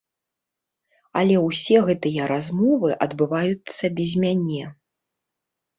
Але 1.21 1.35
ўсе 1.49 1.77
гэтыя 1.89 2.21
размовы 2.33 2.89
адбываюцца 3.09 3.95
без 4.03 4.11
мяне. 4.27 4.63